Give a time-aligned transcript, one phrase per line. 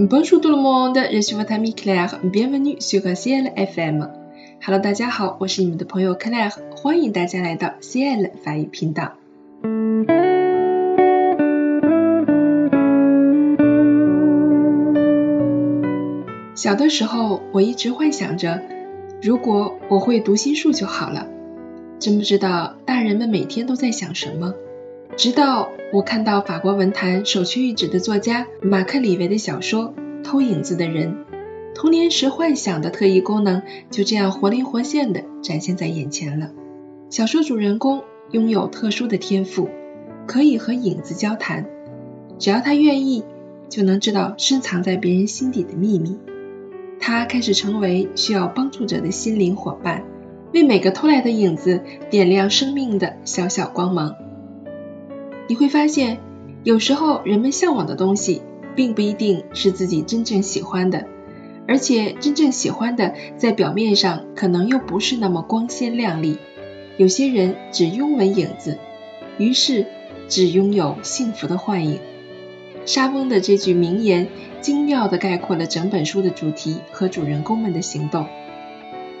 [0.00, 2.20] Bonjour tout le monde, je suis votre ami Claire.
[2.22, 4.08] Bienvenue sur CL FM.
[4.64, 9.14] Hello，大家好，我是你们的朋友 Claire，欢迎大家来到 CL 法语频道。
[16.54, 18.62] 小的时候，我一直幻想着，
[19.20, 21.26] 如果我会读心术就好了。
[21.98, 24.54] 真不知道大人们每天都在想什么。
[25.16, 29.94] 直到我看到法国文坛首屈一指的作家马克·李维的小说
[30.24, 31.12] 《偷影子的人》，
[31.74, 36.50] 童年时幻想的特异功能就这样活灵活现的展现在眼前了。
[37.10, 39.68] 小说主人公拥有特殊的天赋，
[40.26, 41.66] 可以和影子交谈，
[42.38, 43.24] 只要他愿意，
[43.68, 46.16] 就能知道深藏在别人心底的秘密。
[47.00, 50.04] 他开始成为需要帮助者的心灵伙伴，
[50.52, 51.80] 为每个偷来的影子
[52.10, 54.14] 点亮生命的小小光芒。
[55.48, 56.18] 你会发现，
[56.62, 58.42] 有时候人们向往的东西，
[58.76, 61.06] 并不一定是自己真正喜欢的，
[61.66, 66.38] 而且真正喜欢的，在表面上可能又不是那么光鲜亮丽。
[66.98, 68.78] 有些人只拥吻影子，
[69.38, 69.86] 于是
[70.28, 71.98] 只拥有幸福的幻影。
[72.84, 74.28] 沙翁的这句名言，
[74.60, 78.26] 精妙地概括了整本书的主题和主人公们的行动。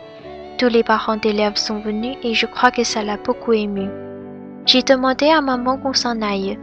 [0.58, 3.88] Tous les parents d'élèves sont venus et je crois que ça l'a beaucoup ému.
[4.66, 6.58] J'ai demandé à maman qu'on s'en aille.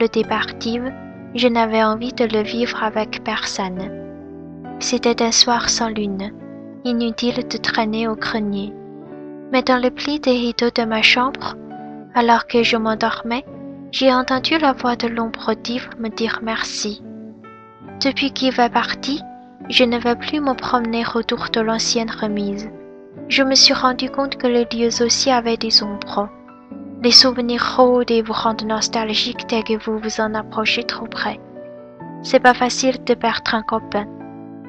[0.00, 0.90] Le départive,
[1.37, 3.91] je n'avais envie de le vivre avec personne.
[4.79, 6.31] C'était un soir sans lune,
[6.83, 8.73] inutile de traîner au grenier.
[9.51, 11.55] Mais dans le pli des rideaux de ma chambre,
[12.15, 13.45] alors que je m'endormais,
[13.91, 17.03] j'ai entendu la voix de l'ombre d'Yves me dire merci.
[18.03, 19.21] Depuis qu'Yves est parti,
[19.69, 22.69] je ne veux plus me promener autour de l'ancienne remise.
[23.29, 26.29] Je me suis rendu compte que les lieux aussi avaient des ombres.
[27.03, 31.39] Les souvenirs rôdent et vous rendent nostalgique dès que vous vous en approchez trop près.
[32.23, 34.07] C'est pas facile de perdre un copain.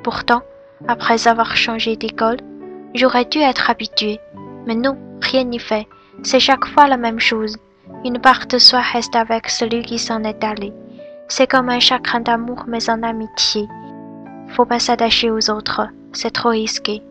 [0.05, 0.43] Pourtant,
[0.87, 2.37] après avoir changé d'école,
[2.95, 4.21] j'aurais dû être habitué.
[4.67, 5.89] Mais non, rien n'y fait.
[6.23, 7.57] C'est chaque fois la même chose.
[8.05, 10.75] Une part de soi reste avec celui qui s'en est allé.
[11.29, 13.67] C'est comme un chagrin d'amour mais en amitié.
[14.49, 17.03] Faut pas s'attacher aux autres, c'est trop risqué.